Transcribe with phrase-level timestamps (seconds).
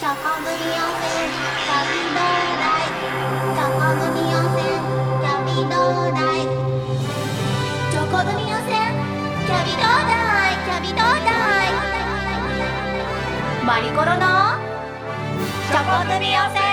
[0.00, 1.30] チョコグミ温泉
[1.64, 2.90] キャビどうだい
[3.54, 4.66] チョコグミ温泉
[5.20, 6.42] キャビどうだい
[7.90, 8.74] チョコグミ温泉
[9.46, 10.12] キャビどうだ
[10.50, 11.30] いキャビどうだ
[11.64, 11.72] い
[13.64, 14.58] マリコロの
[15.70, 16.63] チョコグミ温泉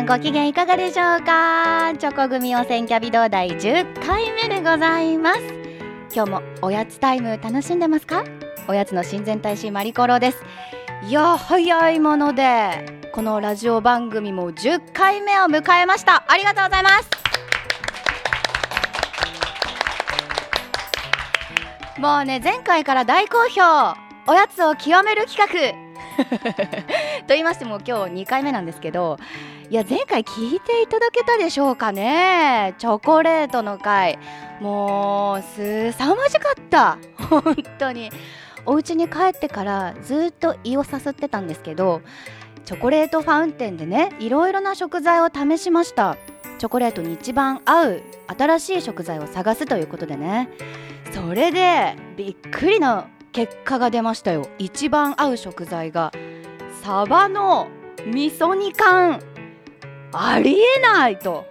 [0.00, 1.92] さんご機嫌いかがでしょうか？
[1.98, 5.40] チョコ組汚染キャビ同第10回目でございます。
[6.14, 8.24] 今日もおやつタイム楽しんでますか？
[8.66, 10.38] おやつの親善大使マリコロです。
[11.06, 16.24] いや早いものでこのラジオ番組も10回目を迎えました。
[16.28, 16.90] ありがとうございま
[21.96, 22.00] す。
[22.00, 23.94] もうね前回から大好評。
[24.26, 25.90] おやつを極める企画。
[27.20, 29.18] と言いましても今日2回目なんですけど
[29.70, 32.74] いや前回聞いていただけたでしょうかね。
[32.78, 34.18] チョコレートの回。
[34.60, 36.98] もうすさまじかった。
[37.30, 38.10] 本当に。
[38.66, 42.02] お家に帰ってからずっと胃をさすってたんですけど
[42.66, 46.16] チョコレートファウンテンでねいろいろな食材を試しました。
[46.58, 48.02] チョコレートに一番合う
[48.36, 50.48] 新しい食材を探すということでね。
[51.12, 54.48] それでびっくりな結果が出ましたよ。
[54.58, 56.10] 一番合う食材が
[56.82, 57.68] サバの
[58.04, 59.20] 味噌煮缶。
[60.12, 61.46] ありえないと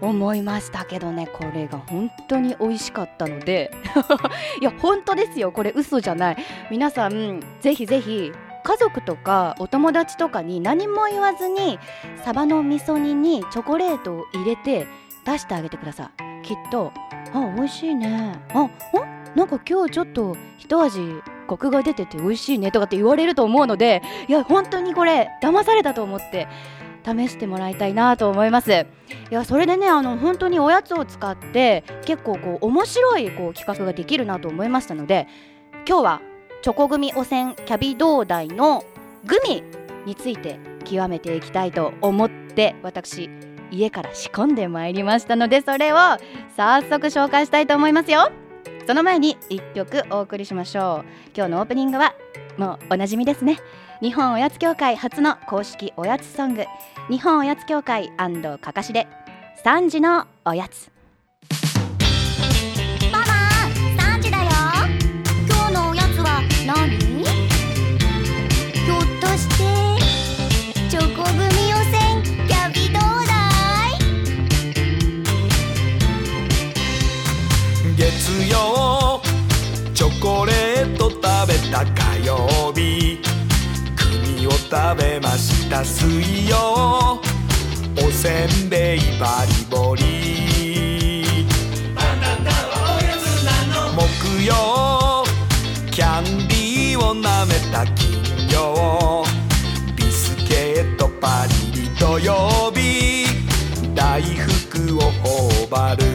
[0.00, 1.26] 思いましたけどね。
[1.26, 3.70] これが本当に美味しかったので。
[4.60, 5.52] いや本当ですよ。
[5.52, 6.36] これ嘘じゃない。
[6.70, 11.78] 皆さんぜひぜひ家族とかお友達とかに何も言わずに
[12.24, 14.86] サバの味噌煮にチョコレートを入れて
[15.26, 16.10] 出してあげてくださ
[16.42, 16.46] い。
[16.46, 16.92] きっと。
[17.32, 18.40] あ美味しいね。
[18.54, 18.70] あん
[19.34, 26.48] なんか今日ちょっと一味コクが出てて美味しいねとかって言われると思うのでいや本当にこれ騙されたと思って。
[27.04, 28.70] 試してもらいたいなと思います。
[28.72, 28.84] い
[29.30, 35.26] やそれでねあの本当におやつを使って結構こう面白いこう企画ができるなと思いましたので
[35.86, 36.22] 今日は
[36.62, 38.84] チョコグミ汚染キャビ同大の
[39.24, 39.62] グミ
[40.06, 43.30] について極めていきたいと思って私
[43.70, 45.96] 家から仕込んでまいりましたのでそれを
[46.56, 48.30] 早速紹介したいと思いますよ。
[48.90, 51.10] その前に1曲お送りしましょう。
[51.32, 52.12] 今日のオープニングは
[52.58, 53.60] もうおなじみですね。
[54.02, 56.64] 日本おやつ協会初の公式おやつソング。
[57.08, 58.10] 日本おやつ協会
[58.60, 59.06] かかしで
[59.64, 60.90] 3時のおやつ。
[81.70, 83.20] ト食べた火曜日
[83.96, 87.20] 栗を食べました水曜
[87.96, 91.46] おせんべいバリボリ
[91.94, 93.50] バナナはおやつな
[93.88, 95.24] の木曜
[95.92, 99.24] キャンディーを舐めた金曜
[99.96, 103.26] ビスケットパリリ土曜日
[103.94, 106.09] 大福を頬張る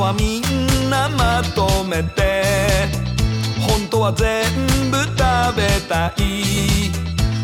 [0.00, 2.88] はみんなまとめて。
[3.60, 4.44] 本当は全
[4.90, 5.16] 部食
[5.56, 6.90] べたい。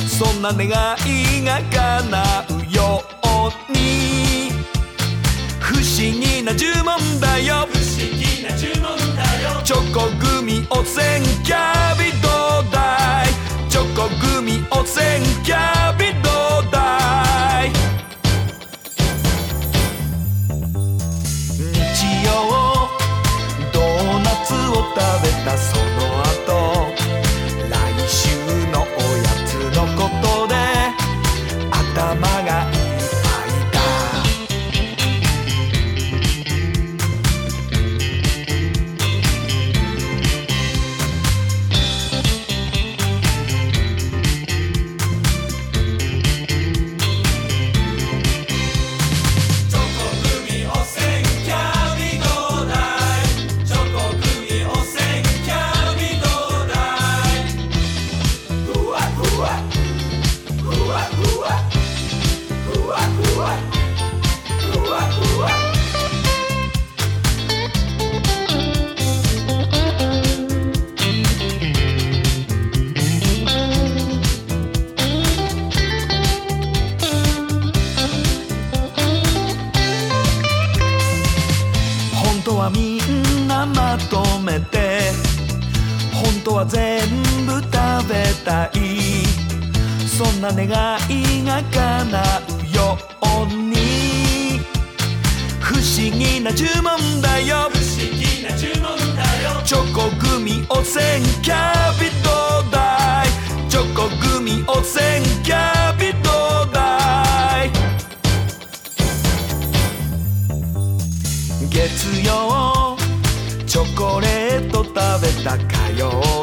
[0.08, 4.52] そんな願いが叶うように。
[5.60, 7.66] 不思議な呪文だよ。
[7.72, 9.60] 不思議な呪文だよ。
[9.64, 12.28] チョコグミ汚染キャビど
[12.68, 13.28] うだい
[13.70, 16.33] チョコグミ汚染キャビど
[86.44, 87.00] 当は全
[87.46, 87.72] 部食
[88.08, 89.24] べたい。
[90.06, 90.66] そんな願
[91.08, 92.22] いが叶
[92.62, 94.60] うように。
[95.60, 97.70] 不思議な呪文だよ。
[97.72, 99.62] 不思議な呪文だよ。
[99.64, 101.02] チョコグミ汚染
[101.42, 107.70] キャビトダイチョコグミ汚染キャビトダイ
[111.70, 112.96] 月曜
[113.66, 116.33] チョコレート食べた火曜日国を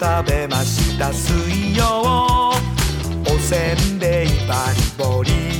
[0.00, 2.52] 食べました水曜。
[3.26, 5.57] おせんべいバリボリ。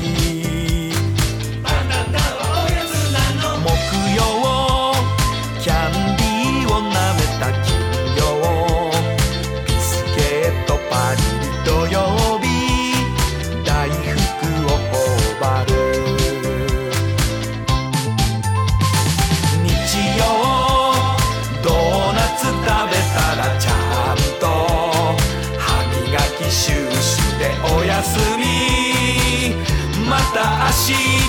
[30.29, 31.28] また明日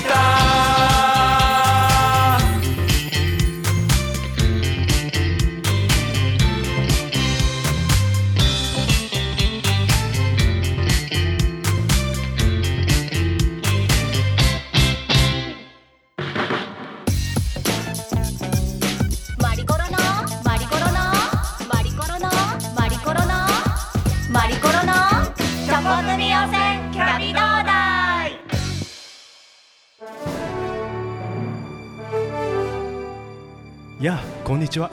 [34.80, 34.92] ちは。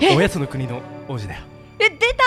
[0.00, 0.16] え？
[0.16, 1.42] おやつの国の王子だよ。
[1.78, 2.24] え出た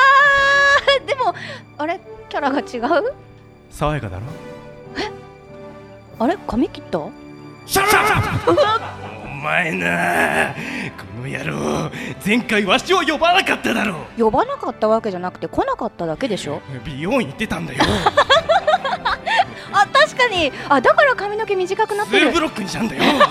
[1.03, 1.05] ー！
[1.05, 1.33] でも
[1.77, 1.99] あれ？
[2.29, 3.13] キャラが違う？
[3.71, 4.23] 爽やかだろ？
[6.19, 6.37] あれ？
[6.47, 6.99] 髪切った？
[7.65, 7.83] シャ
[8.47, 10.53] お前な
[10.97, 11.91] この野郎
[12.23, 16.61] 前回わしを呼ばなかっただろ呼ばなかったわけじゃなくて来なかっただけでしょ？
[16.83, 17.79] 美容院行ってたんだよ。
[19.73, 20.51] あ確かに！
[20.69, 22.31] あだから髪の毛短くなってる。
[22.31, 23.03] ブロックにしたんだよ。
[23.03, 23.27] うわうわ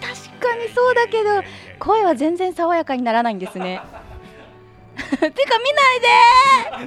[0.00, 1.42] 確かにそうだけど
[1.84, 3.80] 声は全然爽やかにならないんですね。
[4.96, 5.28] てか見な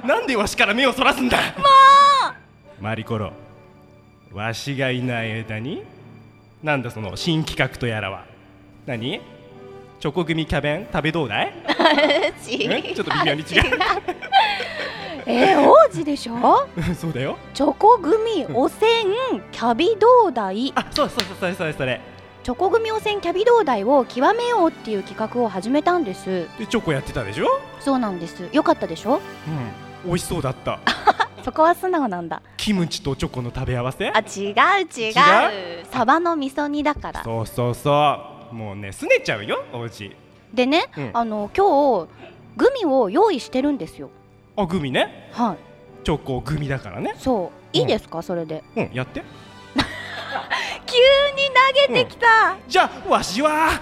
[0.02, 1.36] でなんでわしから目をそらすんだ。
[1.36, 1.42] も
[2.80, 2.82] う。
[2.82, 3.32] マリコロ
[4.32, 5.82] わしがいない間に
[6.62, 8.24] なんだその新企画とやらは。
[8.86, 9.20] 何？
[10.00, 10.86] チョコ組キャベン？
[10.92, 11.52] 食べどうだい
[12.46, 13.78] ちょっと微妙に違う。
[15.28, 16.66] えー、王子でしょ？
[16.98, 17.36] そうだよ。
[17.52, 18.88] チョコ組汚染
[19.52, 20.72] キャビどうだい？
[20.74, 22.00] あそうそうそうそれそれそれ
[22.46, 26.46] チョコ組汚染キャビどうだいを極めようっていう企画を始めたんです。
[26.60, 27.48] でチョコやってたでしょ？
[27.80, 28.48] そうなんです。
[28.52, 29.20] よかったでしょ？
[30.04, 30.10] うん。
[30.10, 30.78] 美味しそうだった。
[31.44, 32.42] そこは素直なんだ。
[32.56, 34.12] キムチとチョコの食べ合わせ？
[34.14, 35.86] あ違う違う。
[35.90, 37.24] サバの味噌煮だから。
[37.24, 37.90] そうそうそ
[38.52, 38.54] う。
[38.54, 40.14] もうねすねちゃうよおうち
[40.54, 41.10] でね、うん。
[41.14, 42.08] あの今日
[42.56, 44.08] グミを用意してるんですよ。
[44.56, 45.30] あグミね。
[45.32, 45.56] はい。
[46.04, 47.16] チョコグミだからね。
[47.18, 47.76] そう。
[47.76, 48.62] いいですか、それで。
[48.76, 49.24] うんやって
[50.96, 51.02] 急
[51.36, 51.48] に
[51.88, 53.80] 投げてきた、じゃあわしは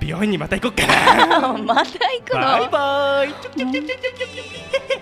[0.00, 1.26] 美容院にまた行こっか。
[1.26, 2.40] な また行くの？
[2.40, 3.34] バイバイ。
[3.42, 4.52] チョキチョキチョキチョキチョ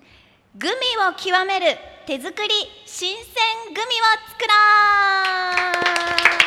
[0.58, 0.72] グミ
[1.06, 1.66] を極める
[2.06, 2.48] 手作り
[2.86, 3.24] 新鮮
[3.74, 3.84] グミを
[4.30, 4.54] 作ろ
[6.42, 6.45] う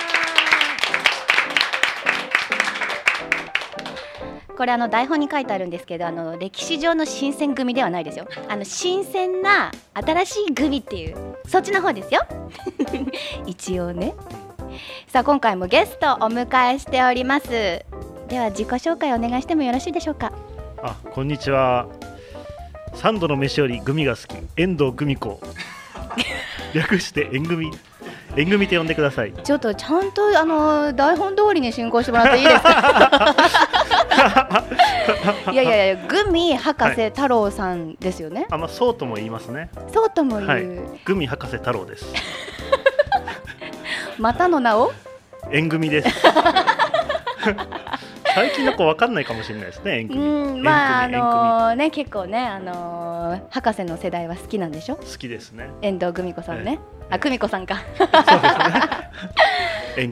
[4.60, 11.16] これあの台本に書いてあるんですけどあの歴史上の新鮮グミではないですよあの新鮮な新しいグミっていう
[11.48, 12.20] そっちの方ですよ
[13.48, 14.14] 一応ね
[15.08, 20.34] さあ今回もゲストをお迎えしておりますでは自己紹介お願いしてもよろしいでしょうか？
[20.84, 21.88] あ、こんにちは。
[22.96, 25.40] 三度の飯よりグミが好き、遠藤グミ子。
[26.76, 27.72] 略して縁組。
[28.36, 29.34] 縁組って呼んでください。
[29.44, 33.36] ちょっとちゃんとあの台本通りに進行してもらっていいですか？
[35.52, 39.70] いやいやいやグミ博士太郎さんですよね、あ、まあ、そうとも言いますね。
[39.94, 40.66] そうとも言う、はい
[41.06, 42.06] グミ博士太郎です。
[44.20, 44.92] またの名を？
[45.52, 46.10] 縁組です。
[48.36, 50.00] 最近の子わかんないかもしれないですね。
[50.00, 50.20] 縁う組。
[50.60, 54.96] んまああのね結構ねあのー博士の世代は好きなんでしょ？
[54.98, 55.70] 好きですね。
[55.82, 56.80] 遠藤久美子さんね、はい
[57.12, 57.82] あ久美子さんか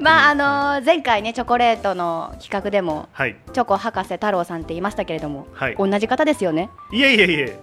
[0.02, 3.36] まああのー前回ねチョコレートの企画でもはい。
[3.54, 5.76] チョコ博士太郎さんって言いましたけれども、はい。
[5.78, 6.70] 同じ方ですよね？
[6.92, 7.60] いえいえいえ。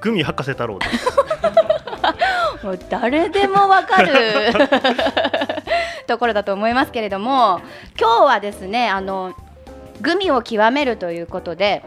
[0.00, 1.08] グミ博士太郎です。
[2.64, 4.50] もう誰でもわかる
[6.08, 7.60] ところだと思いますけれども
[7.98, 9.32] 今日はですねあの
[10.00, 11.82] グミを極めるということで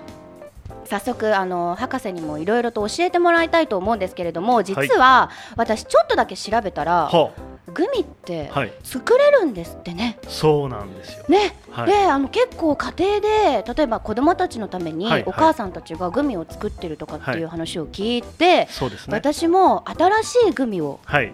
[0.85, 7.31] 早速あの博士にもいろいろと教えてもらいたいと思うんですけれども実は、私ちょっとだけ調べたらは
[7.73, 8.73] グミってはい。
[8.83, 10.19] 作れるんですってね。
[10.27, 11.25] そうなんですよ。
[11.29, 11.87] ね、はい。
[11.87, 15.23] であの結構家庭で例えば子供たちのためにはい。
[15.25, 17.45] お母さんたちがグミを作ってるとかっていうはい。
[17.47, 19.15] 話を聞いて、そうですね。
[19.15, 21.33] 私も新しいグミをはい。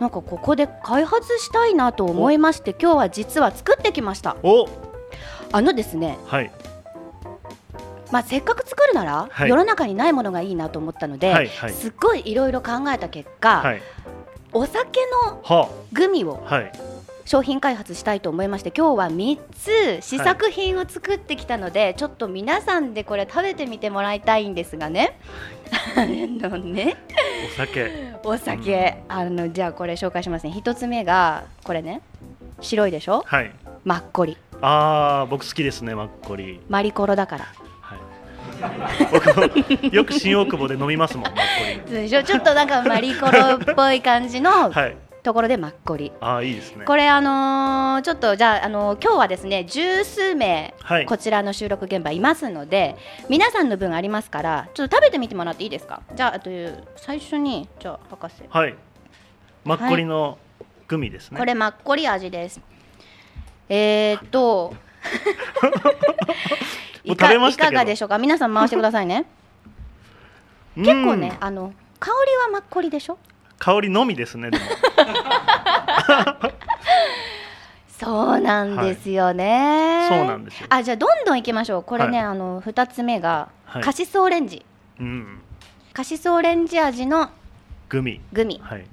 [0.00, 4.36] なんかここで開発したいなと思いまして今日は実は作ってきました。
[4.42, 4.66] お
[5.52, 6.50] あのですね、はい。
[8.10, 9.48] まあ、せっかく作るなら、はい。
[9.48, 11.72] 世の中にないものがいいなと思ったので、はいはい。
[11.72, 13.82] すっごいいろいろ考えた結果、はい。
[14.52, 16.46] お酒のはグミを
[17.24, 19.40] 商品開発したいと思いまして今日は3
[20.00, 25.18] つ試作品を作ってきたので、ちょっと皆さんでこれ食べてみてもらいたいんですがね。
[25.96, 26.96] あのね
[27.52, 28.14] お酒。
[28.22, 30.52] お酒、あのじゃあこれ紹介しますね。
[30.52, 32.00] 一つ目がこれね。
[32.60, 33.24] 白いでしょ？
[33.26, 33.50] はい。
[33.84, 36.58] マッコリああ僕好きですねマッコリ。
[36.70, 37.44] マリコロだから。
[37.82, 37.98] はい。
[39.12, 42.22] 僕もよく新大久保で飲みますもんマッコでしょ？
[42.22, 44.96] ちょっとなんかマリコロっぽい感じのリはい。
[45.22, 46.12] ところでマッコリ。
[46.20, 46.84] ああいいですね。
[46.86, 51.06] これあのーちょっとじゃあ、あのー今日はですね十数名はい。
[51.06, 52.96] こちらの収録現場いますので
[53.28, 56.02] 皆さんの分ありますからちょっと食べてみてもらっていいですか？
[56.14, 56.50] じゃああと
[56.96, 58.42] 最初にじゃあ博士。
[58.48, 58.74] はい。
[59.64, 60.38] マッコリの
[60.88, 61.38] グミですね。
[61.38, 62.60] これマッコリ味です
[63.68, 64.74] えー、っと
[67.04, 67.72] いか食べましたけど。
[67.72, 68.18] いかがでしょうか？
[68.18, 69.26] 皆さん回してくださいね。
[70.76, 70.84] うん。
[70.84, 72.16] 結構ねあの香り
[72.52, 73.18] はマッコリでしょ？
[73.58, 74.50] 香りのみですね
[77.88, 80.66] そうなんですよね、そうなんですよ。
[80.68, 81.82] あじゃあどんどんいきましょう。
[81.84, 82.26] これね、はい。
[82.26, 83.82] あの二つ目が、はい。
[83.82, 84.66] カシスオレンジ。
[85.00, 85.40] うん。
[85.92, 87.30] カシスオレンジ味の
[87.88, 88.20] グミ。
[88.32, 88.60] グミ。
[88.62, 88.84] はい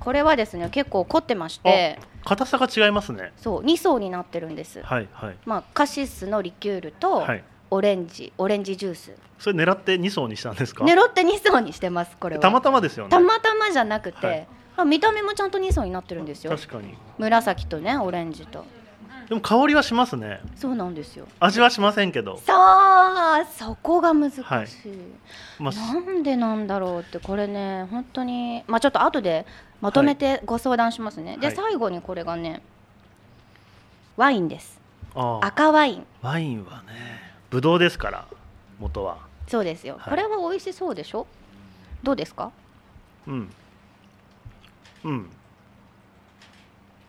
[0.00, 1.98] これはですね結構凝ってまして。
[2.24, 3.32] 硬さが違いますね。
[3.36, 5.36] そう2層になってるんです、はいはい。
[5.46, 7.44] まあ、カシスのリキュールとはい。
[7.70, 9.12] オレンジオレンジジュース。
[9.38, 10.84] それ狙って2層にしたんですか？
[10.84, 12.42] 狙って2層にしてますこれは。
[12.42, 13.10] たまたまですよね。
[13.10, 14.46] たまたまじゃなくて、はい。
[14.76, 16.50] あ見た目もちゃんと2層になってるんですよ。
[16.50, 16.94] 確かに。
[17.18, 18.64] 紫とねオレンジと
[19.30, 20.40] でも香りはしますね。
[20.56, 21.28] そうなんですよ。
[21.38, 22.36] 味はしませんけど。
[22.38, 24.68] さあそこが難しい、はい。
[25.60, 29.46] まあなんでなんだろうってこれね本当にまあちょっと後で
[29.80, 31.56] まとめてご相談しますね、ではい。
[31.56, 32.60] 最後にこれがね
[34.16, 34.80] ワインです。
[35.14, 36.06] 赤ワイン。
[36.22, 38.26] ワインはねブドウですから
[38.80, 39.18] 元は。
[39.46, 40.10] そうですよ、はい。
[40.10, 41.28] これは美味しそうでしょ？
[42.02, 42.50] どうですか？
[43.28, 43.50] うん。
[45.04, 45.30] うん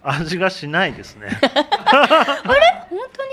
[0.03, 1.29] 味がしないですね。
[2.89, 3.31] 本当に？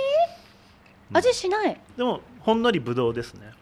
[1.12, 3.52] 味しない、でもほんのりブドウですね。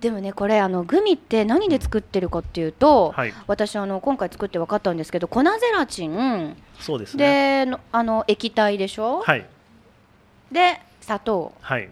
[0.00, 3.32] でもねこれあのグミって何で作ってるかっていうと、はい。
[3.46, 6.56] 私あの今回作って分かったんですけど粉ゼラチン。
[6.78, 7.64] そうですね。
[7.64, 9.46] でのあの液体でしょ、はい。
[10.50, 11.52] で砂糖。
[11.60, 11.88] はい。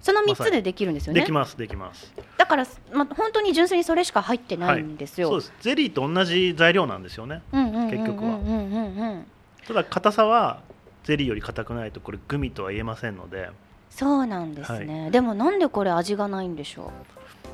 [0.00, 1.20] その3まさにつでできるんですよね？
[1.20, 2.14] できますできます。
[2.38, 5.52] だから、まあ、本当に純粋にそれしか入ってないんですよ、そうです。
[5.60, 7.42] ゼリーと同じ材料なんですよね。
[7.52, 8.54] うんうんうんうんうん結局はうんうん。
[8.54, 9.26] うん
[9.66, 10.60] ただ硬さは
[11.04, 13.50] ゼリーより硬くないとこれグミとは言えませんので
[13.90, 16.92] そうなんですね、でもなんでこれ味がないんでしょ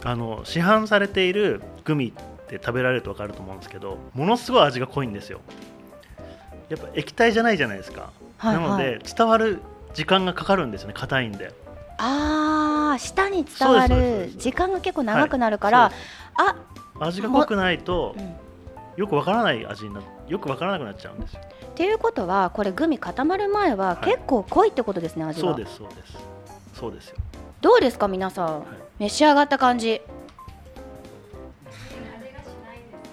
[0.04, 5.40] あの市販されているグミって食べられると分かると思うんですけどものすごい味が濃いんですよ。
[6.68, 8.64] やっぱ液体じゃないじゃないですか、はいはい。
[8.64, 9.60] なので伝わる
[9.94, 11.52] 時間がかかるんですよね硬いんで。
[11.98, 15.92] あー舌に伝わる時間が結構長くなるから、
[16.34, 16.56] あ、
[17.00, 18.28] 味が濃くないとうん、っ
[18.96, 21.40] よくわからない味になよくわからなくなっちゃうんですよ
[21.76, 24.04] ていうことはこれグミ固まる前ははい。
[24.04, 25.48] 結構濃いってことですね、味が。
[25.48, 26.18] そうですそうです
[26.74, 27.16] そうですよ。
[27.60, 28.62] どうですか皆さん、い。
[29.00, 30.00] 召し上がった感じ。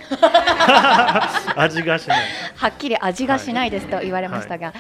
[1.56, 2.20] 味がしない。
[2.56, 4.74] はっきり味がしないですと言われましたが、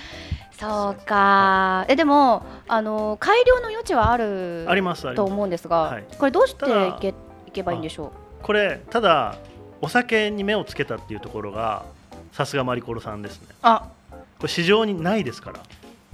[0.57, 1.85] そうか。
[1.87, 6.03] えでもあの改良の余地はあるありますと思うんですが、はい。
[6.17, 7.13] これどうしていけ
[7.47, 8.11] いけばいいんでしょ
[8.41, 9.35] これただ
[9.81, 11.85] お酒に目をつけたっていうところが
[12.33, 13.47] さすがマリコロさんですね。
[13.49, 13.87] うあ。
[14.11, 15.59] これ市場にないですから。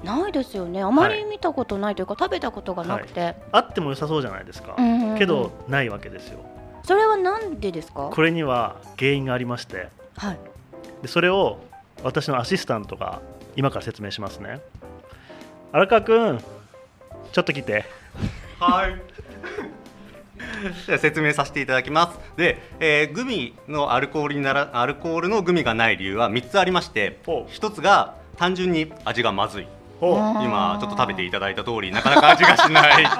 [0.03, 0.83] ないですよね。
[0.83, 5.17] あまり見たことないというか、食べたことがなくて、あっても良さそうじゃないですか、うんうんうん。
[5.17, 6.39] けどないわけですよ。
[6.83, 8.09] それはなんでですか？
[8.13, 9.89] これには原因がありまして。
[10.15, 10.39] はい。
[11.01, 11.59] でそれを
[12.03, 13.21] 私のアシスタントが
[13.55, 14.61] 今から説明しますね。
[15.71, 16.39] 荒川君
[17.31, 17.85] ちょっと来て。
[18.59, 19.01] はい。
[20.85, 22.19] じゃあ説明させていただきます。
[22.37, 27.51] で、えーグミのアルコールにならアルコールのグミがない理由は3つありましてほ、う。
[27.51, 29.67] 1つが単純に味がまずい。
[30.01, 33.03] 今ちょっと食べていただいた通りなかなか味がしない。
[33.03, 33.17] っ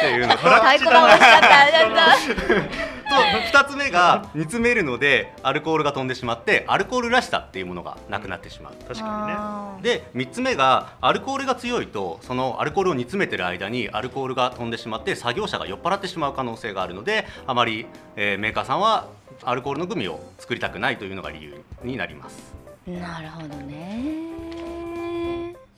[0.00, 2.87] ていうの太鼓が欲しかった
[3.18, 8.72] 2つ目が煮詰めるのでアルコールが飛んでしまってアルコールらしさっていうものがなくなってしまう。
[8.86, 9.98] 確かにね。
[9.98, 19.08] で3つ目がアルコールが強いとそのアルコールを煮詰めてる間にアルコールが飛んでしまって作業者が酔っ払ってしまう可能性があるのであまり、えーメーカーさんは
[19.44, 22.54] アルコールのグミを作りたくないというのが理由になります。
[22.86, 24.77] なるほどね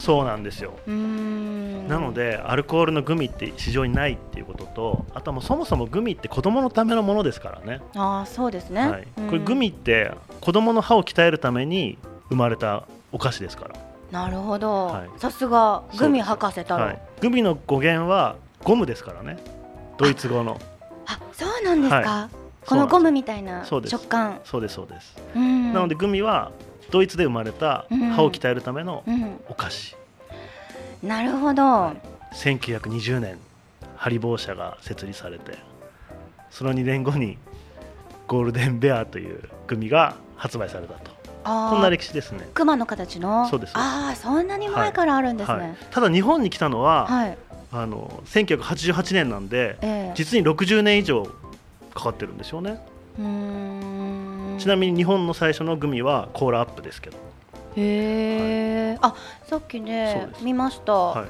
[0.00, 0.72] そうなんですよ。
[0.86, 9.26] なのでアルコールのグミって市場にないっていうこととあとはもうそもそもグミって子供のためのものですからね、ああそうですね、はい、うん。
[9.26, 11.98] これグミって子供の歯を鍛えるために
[12.30, 13.74] 生まれたお菓子ですから、
[14.10, 15.08] なるほど、はい。
[15.18, 19.38] さすがグミ博士太郎、はい、グミの語源はゴムですからね。
[19.98, 20.58] ドイツ語の。
[21.06, 22.30] あそうなんですか、は
[22.64, 23.90] このゴムみたいなそうです。
[23.90, 25.72] 食感そうですそうです、うん。
[25.74, 26.52] なのでグミは
[26.90, 28.10] ドイツで生まれたうん。
[28.10, 29.40] 歯を鍛えるためのうん。
[29.48, 29.96] お菓子、
[31.02, 31.92] なるほど、
[32.34, 33.38] 1920年
[33.96, 35.58] ハリボー社が設立されて
[36.50, 37.38] その2年後に
[38.26, 41.10] ゴールデンベアというグミが発売されたと。
[41.42, 42.48] こんな歴史ですね。
[42.54, 43.48] 熊の形の？
[43.48, 43.72] そうです。
[43.74, 45.60] ああそんなに前からあるんですはい。
[45.60, 47.38] ね、ただ日本に来たのは、はい。
[47.72, 50.12] あの1988年なんでええ。
[50.14, 51.24] 実に60年以上
[51.94, 52.78] かかってるんですよね。
[53.18, 53.99] うーん
[54.60, 57.16] ちなみに日本の最初のグミはコーラアップですけど、
[57.76, 59.14] へえ、あ
[59.46, 61.28] さっきね見ました、はい、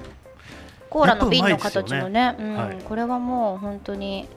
[0.91, 2.57] コーラの瓶の形のねうん。
[2.57, 2.79] はい。
[2.85, 4.29] これはもう本当に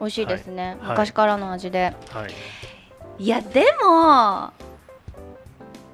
[0.00, 0.90] 美味しいですね、はい。
[0.90, 2.28] 昔からの味で、は
[3.18, 4.52] い、い、やでも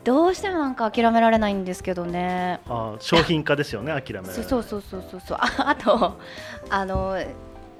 [0.05, 2.61] どうしてもなんか諦められないんですけどね。
[2.69, 4.35] あ商品化ですよね諦められない。
[4.45, 5.39] そうそうそうそうそう。
[5.41, 6.19] ああと
[6.69, 7.19] あの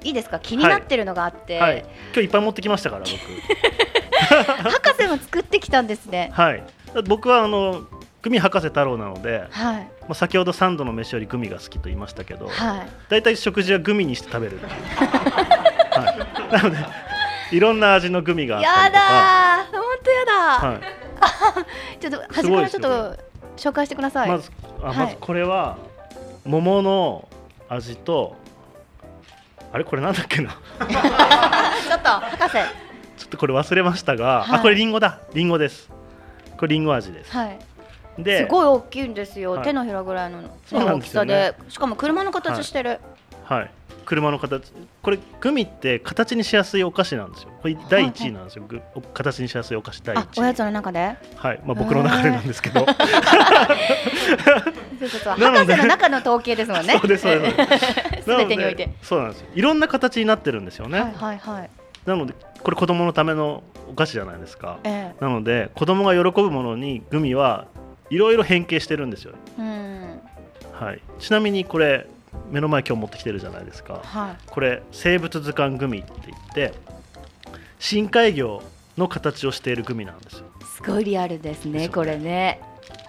[0.03, 0.39] いいですか？
[0.39, 3.11] 気になってるのがあって、はい、今日いっぱい持ってきましたから僕
[4.43, 6.31] 博士も作ってきたんですね。
[6.33, 6.63] はい。
[7.07, 7.87] 僕はあの
[8.21, 9.87] グミ博士太郎なので、はい。
[10.01, 12.87] まあ、先ほど三度の飯よりグミが好きと言いましたけどはい。
[13.09, 16.77] 大体食事はグミにして食べる、はい、なので
[17.51, 18.99] いろんな味のグミがあったやりとか。
[18.99, 19.77] だー。
[19.77, 20.33] 本当やだ、
[20.67, 21.99] はい。
[22.01, 23.17] ちょっとす端からちょっと
[23.57, 24.29] 紹介してください。
[24.29, 24.51] まず
[24.81, 24.97] あはい。
[24.97, 25.77] まずこれは
[26.45, 27.27] 桃の
[27.69, 28.35] 味と
[29.71, 30.59] あれこれなんだっけな？
[30.79, 32.84] あ ちょっと博士。
[33.17, 34.59] ちょっとこれ忘れましたが、はい。
[34.59, 35.19] あこれリンゴだ。
[35.33, 35.89] リンゴです。
[36.57, 37.31] これリンゴ味です。
[37.31, 37.59] はい。
[38.17, 39.53] ですごい大きいんですよ。
[39.53, 39.63] はい。
[39.63, 41.55] 手のひらぐらいの、大きさでね。
[41.63, 42.99] で、しかも車の形してる。
[43.43, 43.71] はい。
[44.05, 44.71] 車の形。
[45.01, 47.49] これグミって形にしやすいお菓子なんですよ。
[47.61, 51.15] これ第1位なんですよ、ぐお形にしやすいお菓子第あ、おやつ1位の中で？
[51.35, 51.59] はい。
[51.65, 52.85] まあ僕の中でなんですけど。
[52.85, 52.85] そ
[55.05, 55.39] うそうそう。
[55.39, 56.97] なので博士の中の統計ですもんね。
[56.99, 57.49] そうですそうで
[58.19, 58.23] す。
[58.29, 58.89] すべてにおいて。
[59.01, 59.47] そうなんですよ。
[59.55, 61.69] いろんな形になってるんですよね、はいはいはい。
[62.05, 67.67] なのでこれ子供のためのお菓子じゃないですかえなので子供が喜ぶものにグミは
[68.09, 69.61] いろいろ変形してるんですよ、え。
[69.61, 70.21] うん。
[70.73, 72.07] はい、ちなみにこれ
[72.49, 74.37] 目の前今日持ってきてるじゃないですかはい。
[74.47, 76.73] これ生物図鑑グミって言って
[77.77, 78.63] 深海魚
[78.97, 81.81] の形をしているグミなんですよすごいリアルですね。
[81.81, 82.59] ねこれね。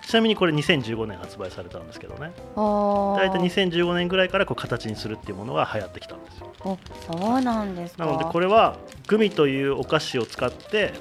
[0.07, 2.33] ちなみにこれ2015年発売されたんですけどね。
[2.55, 6.53] 大体2015年ぐらいからこう形にするっていうものが流行ってきたんですよ。
[6.61, 6.79] お、
[7.13, 8.07] そうなんですか。
[8.07, 8.77] なのでこれは
[9.09, 10.95] グミというお菓子を使って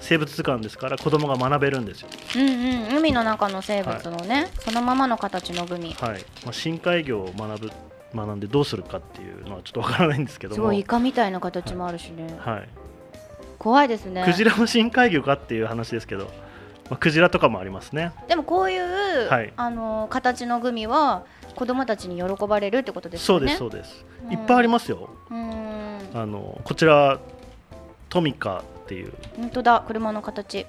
[0.00, 2.08] 生物図鑑ですから子供が学べるんですよ。
[2.36, 5.92] うんうん、海の中の生物のね、そのままの形のグミ。
[5.92, 6.24] はい。
[6.44, 7.70] まあ、深海魚を学ぶ
[8.14, 10.54] 学んでどうするかっていうのはちょっとわからないんですけども。
[10.54, 12.34] すごいイカみたいな形もあるしね。
[12.38, 12.68] はい、
[13.58, 14.24] 怖いですね。
[14.24, 16.30] クジラも深海魚かっていう話ですけど、
[16.90, 21.24] まあ、クジラとかもありますねでもこういう、はいあの形のグミは
[21.54, 23.46] 子供たちに喜ばれるってことですそうよね。
[23.46, 25.10] ですそうですうんいっぱいありますよ。
[26.14, 27.18] あのこちら
[28.08, 30.66] トミカっていう、本当だ、車の形。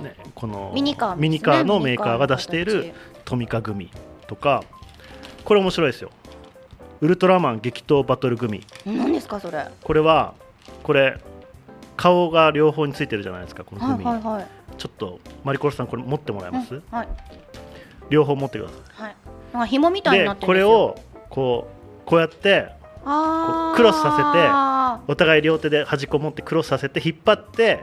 [0.00, 2.92] ね、このミニカー、ミニカーのメーカーが出している
[3.24, 3.90] トミカグミ
[4.26, 4.64] とか
[5.44, 6.10] これ面白いですよ
[7.00, 8.96] ウルトラマン激闘バトルグミ形。
[8.96, 9.58] 何ですかそれ。
[9.58, 10.34] はこれは
[10.82, 11.18] これ
[11.96, 14.46] 顔が両方についてるじゃないですかこのグミ、いはいはい。
[14.78, 17.08] ちょっとマリコロさんこれ持ってもらえます、うんはい
[18.10, 19.16] 両方持ってくださはい。
[19.52, 20.68] なんか紐みたいになってるんですよ。
[20.68, 20.98] これを
[21.30, 21.68] こ
[22.04, 22.68] うこうやって
[23.02, 27.80] クロスさお互い両手で端っこ持ってクロスさせて引っ張って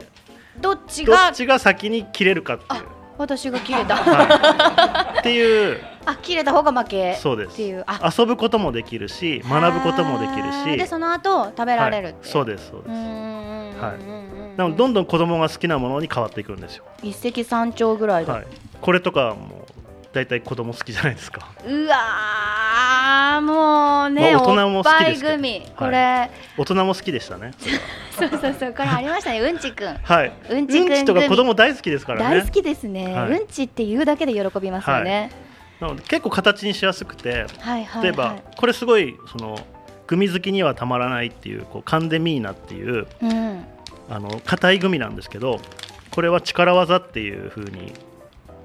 [0.60, 2.84] どっちどっがちが先に切れるかっていう
[3.18, 3.96] 私が切れた。
[3.96, 7.14] はいっていうあ、切れた方が負け。
[7.14, 7.52] そうです。
[7.52, 7.84] っていう。
[7.86, 12.06] あ、遊ぶこともできるし学ぶこともできるあーでしその後食べられる。
[12.08, 12.90] はい、そうですそうです。
[12.90, 14.30] はい。
[14.56, 18.46] なのでどんどん子供が好きなものに変わっていくんですよ、一石三鳥ぐらいだ、はい、
[18.80, 19.66] これとかも
[20.12, 21.48] 大体子供好きじゃないですか。
[21.64, 27.52] うわーもうね、まあ大人も好きです組これ、大人も好きでしたね。
[28.18, 29.40] そうそうそうこれありましたね。
[29.40, 29.96] うんちくん。
[30.02, 30.32] はい。
[30.50, 32.38] うんちくんとか子供大好きですからね。
[32.40, 33.30] 大好きですね、はい。
[33.30, 35.30] うんちって言うだけで喜びますよね、
[35.80, 38.02] なので結構形にしやすくてはい、はいはい。
[38.02, 39.58] 例えばこれすごいその
[40.06, 43.64] グミ好きにはたまらないっていうこうカンデミーナっていううん。
[44.08, 45.60] あの硬いグミなんですけど
[46.10, 47.92] これは力技っていう風に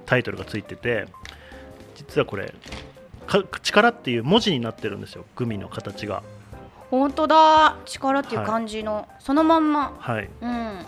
[0.08, 1.06] タイトルがついてて
[1.96, 2.52] 実はこれ
[3.28, 6.24] か力っていう文字になってるんですよグミの形が。
[6.92, 7.78] 本当だ。
[7.86, 9.96] 力っていう感じの、そのまんま。
[10.00, 10.30] はい。
[10.42, 10.86] うん。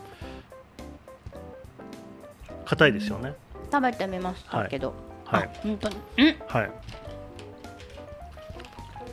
[2.65, 3.33] 硬いですよね。
[3.71, 5.95] 食べてみましたけど、はいあ本当に。
[6.17, 6.35] うん。
[6.47, 6.71] はい。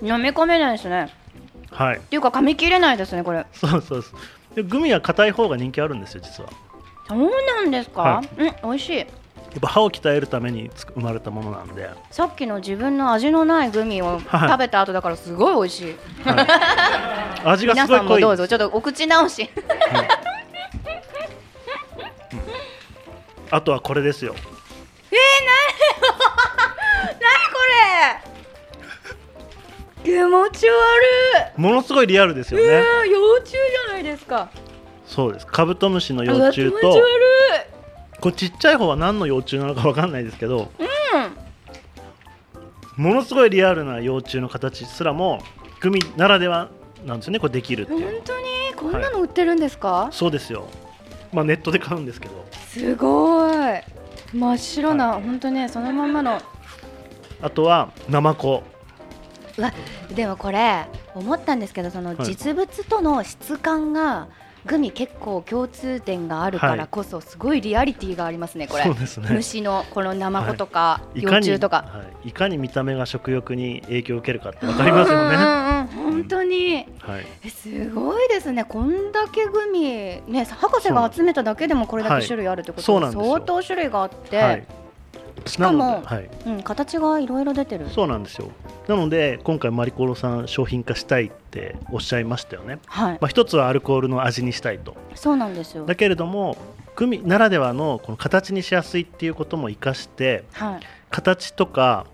[0.03, 1.09] 飲み込めないですね。
[1.71, 1.97] はい。
[1.97, 3.47] っていうか噛み切れないですねこれ。
[3.53, 4.13] そうそうです
[4.55, 6.51] でグミは硬い方が人気あるんですよ実は。
[7.09, 8.99] そうなんですか、はうん美味しい。
[8.99, 14.49] やっぱ歯を鍛えるためにつく生まれたものなんで、さっきの自分の味のないグミをはい。
[14.49, 15.97] 食べた後だからすごい美味しい、
[16.29, 16.43] は
[17.45, 18.07] い、味が皆すごい濃い。
[18.07, 19.49] さんもどうぞちょっとお口直し。
[23.51, 24.35] あとはこれですよ。
[25.13, 25.44] 何
[30.35, 32.77] 持ち悪ものすごいリアルですよい、うね
[33.11, 34.51] 幼虫じゃないですか。
[35.07, 35.47] そうです。
[35.47, 38.21] カブトムシの幼虫と気持ち悪い。
[38.21, 40.71] これちっちゃい方は何の幼虫なのかわかんないですけど、
[42.97, 45.43] ものすごいリアルな幼虫の形すらも
[45.81, 46.71] グミならでは
[47.05, 47.39] なんですよね。
[47.39, 48.23] これできるって本いう。
[48.25, 50.67] 当にこんなの売ってるんですか、そうですよ。
[51.33, 52.47] まあネットで買うんですけど。
[52.69, 53.55] すごい。
[54.33, 56.41] 真っ白な、本当ねそのまんまの。
[57.43, 58.63] あとはナマコ
[59.57, 59.73] うわ
[60.15, 62.25] でもこれ思ったんですけどそのはい。
[62.25, 64.29] 実物との質感が
[64.67, 68.95] グミ結構共通点があるからこそすごいリアリティがありますねこれ、ね。
[69.31, 71.25] 虫のこのナマコとか、幼い。
[71.27, 71.77] かに虫とか。
[71.77, 75.37] はい、いかに見た目が食欲に影響を受けるかってわかりますよね、
[75.95, 76.87] 本当に。
[76.99, 78.65] はい、えすごいですね。
[78.65, 83.01] こんだけグミね博士が集めただけでもこれだけ種類あるってことそう。
[83.01, 83.33] なんですよ。
[83.35, 84.67] 相当種類があって、はい、
[85.45, 87.91] しかもはい、うん、形がいろいろ出てる。
[87.91, 88.51] そうなんですよ
[88.89, 93.19] なので今回マリコロさん商品化したいっておっしゃいましたよね、はい。
[93.21, 94.97] まあ、一つはアルコールの味にしたいと。
[95.15, 95.87] そうなんですよ。
[95.87, 96.57] だけれども
[96.97, 100.81] グミならではのこの形にしやすいっていうことも生かしてはい。
[101.11, 102.07] 形とか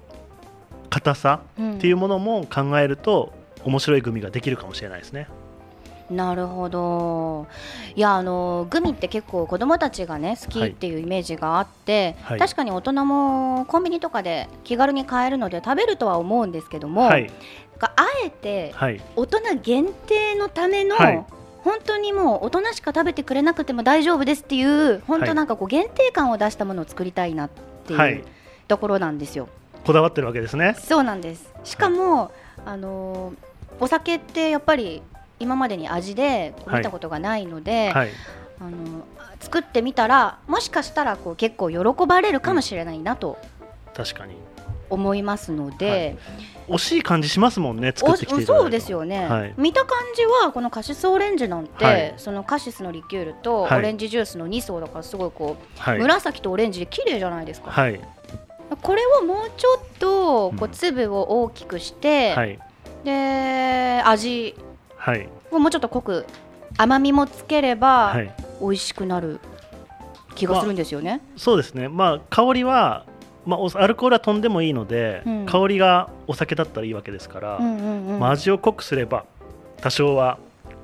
[0.91, 3.33] 硬さうんっていうものも考えると
[3.65, 5.29] 面白いグミができるかもしれないですね。
[6.11, 7.47] なるほど。
[7.95, 12.39] いやあのグミって結構子供たちがね好きっていうイメージがあって、はい。
[12.39, 17.31] 確かに大人もコンビニとかで気軽に買えるので食べるとは思うんですけども、はい、
[17.79, 21.25] があえてはい、大人限定のための、はい。
[21.63, 27.51] 本当にもう大人しか食べてくれなくても大丈夫ですっていう本当なんかこう限定感を出したものを作りたいなっ
[27.87, 28.15] てはい。
[28.15, 28.25] いう
[28.67, 29.49] ところなんですよ。
[29.85, 30.75] こだわってるわけですね。
[30.79, 31.53] そうなんです。
[31.65, 32.33] しかも、
[32.67, 33.51] あのー
[33.83, 35.03] お酒ってやっぱり
[35.41, 38.11] 今までに味で見たことがないので、はい、
[38.61, 39.05] あの
[39.41, 43.39] 作ってみたらもしかしたらこう結構喜ばれるかもしれないなと
[43.95, 44.35] 確かに。
[44.91, 46.19] 思いますので、
[46.69, 47.93] 惜しい感じしますもんね。
[47.95, 49.55] 作おってそうですよね、はい。
[49.57, 52.15] 見た感じはこのカシスオレンジなんて、はい。
[52.17, 53.79] そのカシスのリキュールとはい。
[53.79, 58.01] オレンジジュースの2層だからすごいこう、はい、紫とオレンジで綺麗じゃないですか、はい、
[58.83, 60.71] これをもうちょっとこううん。
[60.73, 62.59] 粒を大きくして、はい、
[63.05, 64.57] で味
[65.01, 66.27] はい、をもうちょっと濃く
[66.77, 68.33] 甘みもつければはい。
[68.61, 69.41] 美味しくなる
[70.35, 71.23] 気がするんですよね。
[71.37, 71.89] そうですね。
[71.89, 73.07] まあ香りは。
[73.47, 79.25] まあ、おアルコールは飛んでもいいので、うん香りがお酒だったらいいわけですから、うんうんうんまあ、味を濃くすれば
[79.81, 80.39] 多少は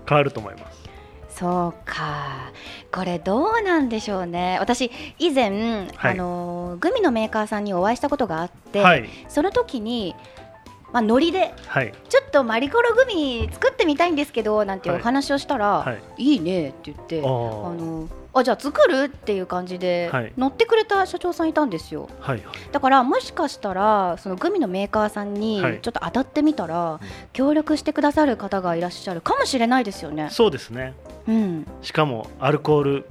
[0.09, 0.87] 変わると思います。
[1.29, 2.51] そうか
[2.91, 10.17] これどうなんでしょうね私以前、はいあのグミのメーカーさんにお会いしたことがあって、はい、その時に、
[10.97, 16.23] まあ、ノリではい、ちょっとマリコログミ作ってみたいんですけどなんていうはいお話をしたら、はい。
[16.37, 20.33] い、いねって言ってあのあじゃあ作るっていう感じで、はい。
[20.39, 22.09] 乗ってくれた社長さんいたんですよ。
[22.21, 25.81] はい、だからもしかしたらそのグミのメーカーさんにはい。
[25.83, 26.99] ちょっと当たってみたら、
[27.35, 30.29] 協力してくださる方がいらっしゃるかもしれないですよね。
[30.31, 30.95] そうですね。
[31.29, 33.07] うん、しかもアルコール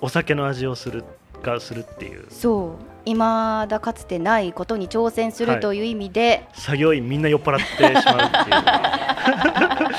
[0.00, 1.04] お酒の味をする
[1.44, 2.26] がするっていう。
[2.28, 5.80] そう今だかつてないことに挑戦すはいるとい。
[5.80, 9.94] う意味で、作業員みんな酔っ払ってしまうっていう。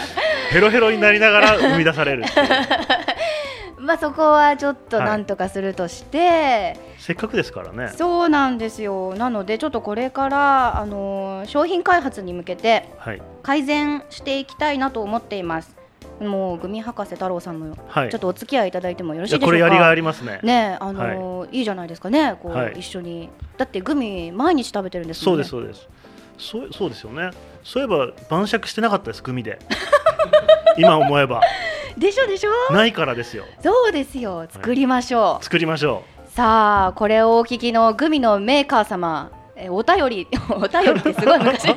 [0.51, 2.25] ヘロヘロになりながら生み出される
[3.79, 7.89] まあそこはちょっとはいなんとかするとして、せっかくですからね。
[7.95, 9.15] そうなんですよ。
[9.15, 13.21] なのでちょっとこれからあのー商品開発に向けてはい。
[13.41, 15.75] 改善していきたいなと思っています
[16.19, 18.09] もうグミ博士太郎さんもはい。
[18.09, 19.57] ちょっとお付き合いいただいてもよろしいいでしょうか？
[19.57, 20.39] やこれやりがありますね。
[20.43, 22.35] ねあのーい、いじゃないですかね。
[22.41, 22.73] こう、はい。
[22.77, 23.29] 一緒に。
[23.57, 25.43] だってグミ毎日食べてるんですもんね。
[25.43, 26.61] そうですそうです。
[26.61, 27.31] そうそうですよね。
[27.63, 29.59] そういえば晩酌してなかったですグミで。
[30.77, 31.41] 今思えば。
[31.97, 32.73] でしょでしょ？
[32.73, 33.45] ないからですよ。
[33.61, 34.47] そうですよ。
[34.49, 41.67] 作りましょう、作りましょさあこれをお聞きのグミのメーカー様えお便りお便りってすごい昔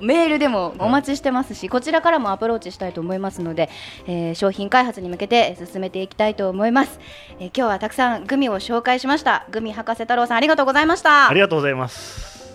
[0.00, 3.68] メールでもお待ちしてますし、こちらからもアプローチしたいと思いますので、
[4.06, 7.00] えー商品開発に向けて進めていきたいと思います、
[7.40, 9.46] えー今日はたくさんグミを紹介しました。
[9.50, 11.28] グミ博士太郎さんありがとうございました。
[11.28, 12.45] ありがとうございます。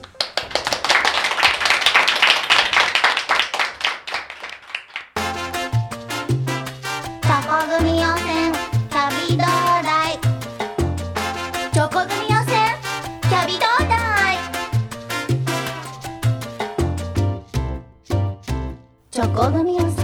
[19.21, 20.01] チョコ組み合わせ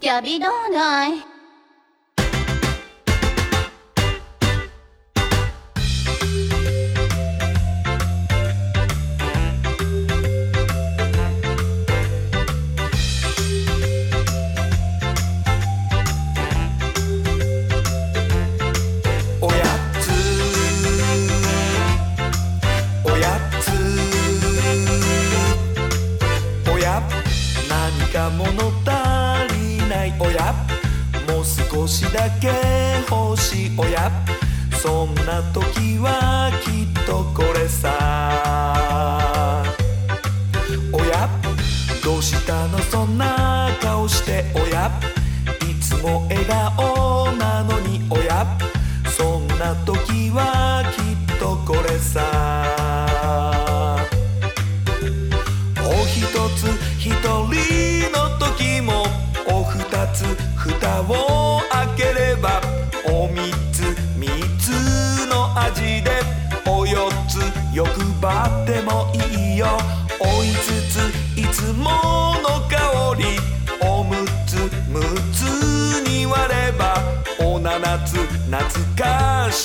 [0.00, 1.35] キャビドーナイ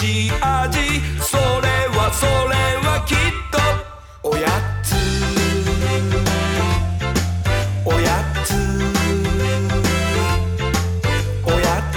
[0.01, 0.79] しい味
[1.21, 1.41] それ
[1.95, 2.31] はそれ
[2.81, 3.17] はきっ
[3.51, 3.59] と。
[4.27, 4.47] おや
[4.81, 4.95] つ。
[7.85, 8.09] おや
[8.43, 8.55] つ。
[11.45, 11.95] おやつ。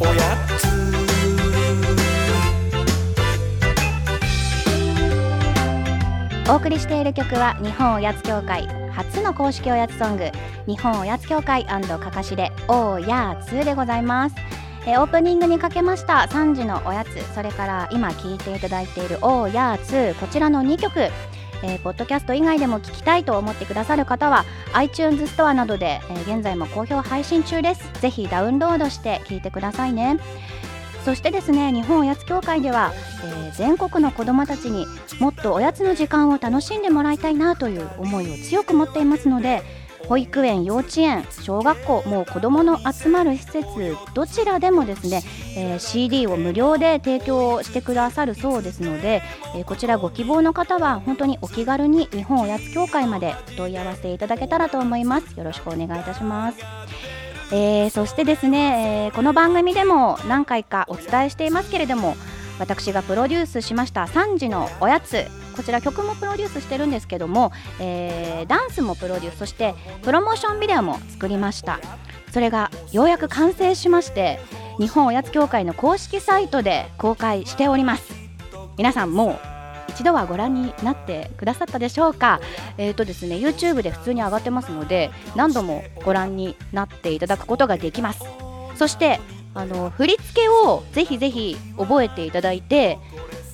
[0.00, 0.66] おやつ。
[6.50, 10.24] お送りしている曲は日本おやつ協会初の公式おやつソング
[10.66, 11.80] 日本おやつ協会か
[12.10, 14.57] かしでおやつでございます。
[14.88, 21.00] えーオープニングにかけました3時のおやつそれから今聴いていただいているおやつこちらの2曲
[21.62, 27.90] えーポッドキャスト以外でも聞きたいと思ってくださる方は iTunes ストアなどで、えー現在も好評配信中です。
[28.00, 30.18] ぜひダウンロードして聞いてくださいね。
[31.04, 32.92] そしてですね日本おやつ協会では、
[33.24, 34.86] えー全国の子どもたちに
[35.18, 39.62] もっとおやつの時間を楽しんでもらいたいなという思いを強く持っていますので
[40.08, 43.66] 保育園幼稚園小学校もう子どもの集まる施設
[44.14, 45.22] どちらでもですね、
[45.56, 49.22] えー CD を無料で提供してくださるそうですので、
[49.54, 55.38] えーこちらご希望の方は本当にお気軽に日本おやつ協会までお問い合わせいただけたらと思います。
[55.38, 56.58] よろしくお願いいたします。
[57.52, 62.16] えーそしてですね、えーこの番組でも何回かお伝えしていますけれども
[62.58, 65.26] 私がプロデュースしました3時のおやつ。
[65.56, 71.80] こちら曲もプロデュースしてるんですけども、えーダンスもプロデュースそしてプロモーションビデオも作りました。
[72.32, 74.38] それがようやく完成しまして
[74.78, 78.12] 日本おやつ協会の公式サイトで公開しております。
[78.76, 79.38] 皆さんもう
[79.90, 82.40] 一度はご覧になってくださったでしょうか。
[82.76, 88.20] えーとですね YouTube で普通に上がってますので何度もご覧になっていただくことができます。
[88.76, 89.18] そして
[89.54, 92.98] あの振り付けをぜひぜひ覚えていただいて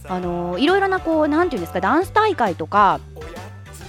[0.09, 3.01] あのいろいろなこうなんていうんですかダンス大会とか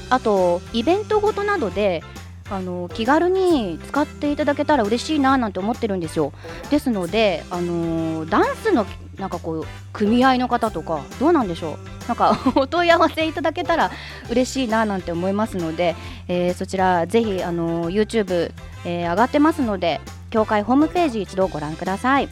[0.10, 2.04] あとイベントごとなどで
[2.50, 6.32] あの気軽に使っていただけたら嬉しいななんて思ってるんですよ。
[6.70, 8.86] ですのであのダンスの
[9.18, 12.08] なんかこう組合の方とかどうなんでしょう。
[12.08, 13.90] なんか お問い合わせいただけたら
[14.30, 15.96] 嬉しいななんて思いますので、
[16.28, 18.52] えーそちらぜひあの YouTube、
[18.86, 20.00] えー上がってますので
[20.36, 22.28] 協会ホームページ一度ご覧ください。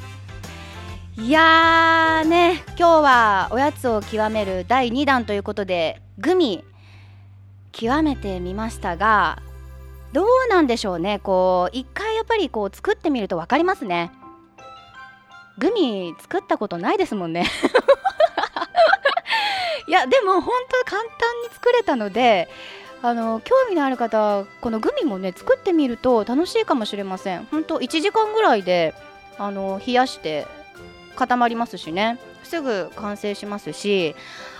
[1.16, 6.66] いやーね今日はおやつを極める第2弾ということでグミ
[7.72, 9.42] 極めてみましたが
[10.12, 11.20] どうなんでしょうね。
[11.20, 14.12] こう一回やっぱりこう作ってみると分かりますね。
[15.58, 17.46] グミ作ったことないですもんね。
[19.88, 20.54] いやでも本
[20.86, 21.10] 当簡単
[21.42, 22.50] に作れたので
[23.04, 27.44] あの興味のある方このグミもね作ってみると楽しいかもしれません。
[27.52, 28.96] 本当1時間ぐらいで
[29.38, 30.48] あの冷やして
[31.18, 32.18] 固まりますしね。
[32.44, 34.16] すぐ完成しますし。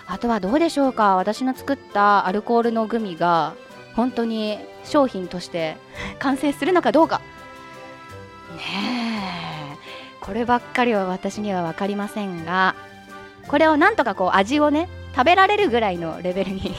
[0.06, 1.16] あとはどうでしょうか。
[1.16, 3.54] 私の作ったアルコールのグミが
[3.96, 5.78] 本当に商品として
[6.20, 7.22] 完成するのかどうか。
[8.58, 9.78] ねえ。
[10.20, 12.76] こればっかりは私には分かりませんが
[13.48, 16.76] これをなんとかこう味をね食べられるぐらいのレベルに。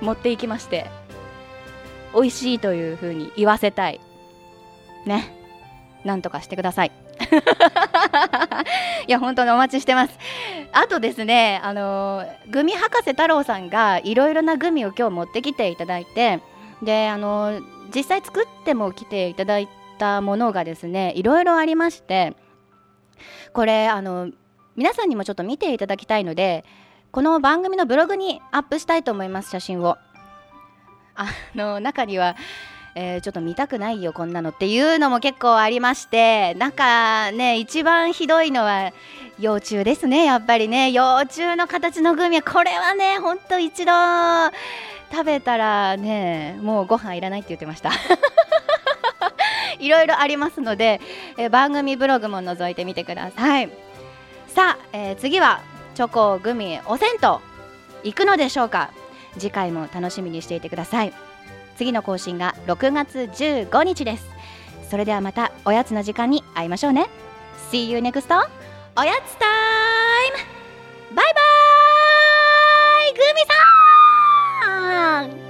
[0.00, 0.90] 持っていきまして
[2.14, 4.00] 美味しいというふうに言わせたい。
[5.04, 5.34] ね。
[6.04, 6.92] なんとかしてください。
[9.06, 10.18] いや本当にお待ちしてます。
[10.72, 16.40] あとですねあのグミ博士太郎さんがいろいろなグミを今日持ってきていただいて
[16.82, 17.60] であの
[17.94, 22.34] 実際作っても来ていただいたものがですねいろいろありまして
[23.52, 24.30] これあの
[24.76, 26.64] 皆さんにもちょっと見ていただきたいので
[27.16, 29.96] この番組のブログにアップしたいと思います写真を。
[31.14, 32.36] あの中には
[32.94, 34.50] えー、ちょっと見たくないよこんなの。
[34.50, 38.92] っていうのも結構ありましてなんかね一番ひどいのは
[39.38, 40.90] 幼虫ですねやっぱりね。
[40.90, 43.92] 幼虫の形のグミはこれはねほんと一度
[45.10, 47.92] 食べたらねもうご飯いらないって言ってました。
[49.80, 51.00] いろいろありますので、
[51.38, 53.70] えー、番組ブログも覗いてみてください。
[54.48, 55.62] さあ、えー、次は
[55.96, 57.40] チョコグミおせんと
[58.04, 58.90] 行くのでしょうか？
[59.38, 61.14] 次回も楽しみにしていてください。
[61.78, 64.28] 次の更新が6月15日です。
[64.90, 67.08] それではまたおやつの時間に会いましょうね。
[67.72, 68.26] See you next
[68.94, 71.16] おやつタイム。
[71.16, 71.40] バイバ
[73.08, 73.12] イ。
[73.14, 73.40] グミ
[75.32, 75.45] さん。